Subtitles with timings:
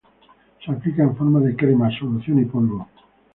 [0.65, 2.87] Se aplica en forma de crema, solución y polvo.